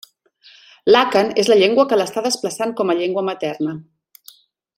L'àkan 0.93 1.29
és 1.43 1.51
la 1.53 1.57
llengua 1.59 1.85
que 1.91 1.99
l'està 2.01 2.25
desplaçant 2.29 2.75
com 2.81 2.91
a 2.91 2.97
llengua 3.01 3.27
materna. 3.29 3.77